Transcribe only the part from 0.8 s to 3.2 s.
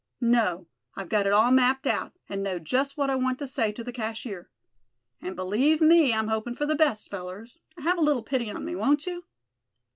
I've got it all mapped out, and know just what I